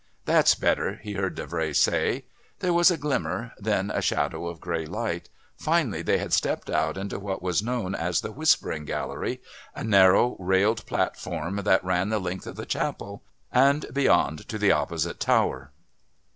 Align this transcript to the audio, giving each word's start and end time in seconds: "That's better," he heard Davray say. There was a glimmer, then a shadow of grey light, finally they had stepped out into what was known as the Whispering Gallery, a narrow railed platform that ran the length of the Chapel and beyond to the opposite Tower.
"That's 0.25 0.55
better," 0.55 0.95
he 1.03 1.13
heard 1.13 1.37
Davray 1.37 1.75
say. 1.75 2.23
There 2.57 2.73
was 2.73 2.89
a 2.89 2.97
glimmer, 2.97 3.51
then 3.59 3.91
a 3.91 4.01
shadow 4.01 4.47
of 4.47 4.59
grey 4.59 4.87
light, 4.87 5.29
finally 5.55 6.01
they 6.01 6.17
had 6.17 6.33
stepped 6.33 6.71
out 6.71 6.97
into 6.97 7.19
what 7.19 7.43
was 7.43 7.61
known 7.61 7.93
as 7.93 8.21
the 8.21 8.31
Whispering 8.31 8.85
Gallery, 8.85 9.43
a 9.75 9.83
narrow 9.83 10.37
railed 10.39 10.87
platform 10.87 11.57
that 11.57 11.85
ran 11.85 12.09
the 12.09 12.17
length 12.17 12.47
of 12.47 12.55
the 12.55 12.65
Chapel 12.65 13.21
and 13.51 13.85
beyond 13.93 14.49
to 14.49 14.57
the 14.57 14.71
opposite 14.71 15.19
Tower. 15.19 15.71